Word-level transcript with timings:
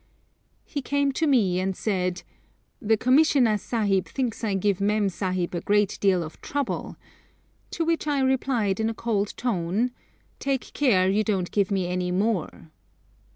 He 0.65 0.81
came 0.81 1.11
to 1.11 1.27
me 1.27 1.59
and 1.59 1.75
said, 1.77 2.23
'The 2.81 2.97
Commissioner 2.97 3.59
Sahib 3.59 4.07
thinks 4.07 4.43
I 4.43 4.55
give 4.55 4.81
Mem 4.81 5.09
Sahib 5.09 5.53
a 5.53 5.61
great 5.61 5.99
deal 6.01 6.23
of 6.23 6.41
trouble;' 6.41 6.97
to 7.69 7.85
which 7.85 8.07
I 8.07 8.19
replied 8.21 8.79
in 8.79 8.89
a 8.89 8.95
cold 8.95 9.37
tone, 9.37 9.91
'Take 10.39 10.73
care 10.73 11.07
you 11.07 11.23
don't 11.23 11.51
give 11.51 11.69
me 11.69 11.85
any 11.85 12.09
more.' 12.11 12.71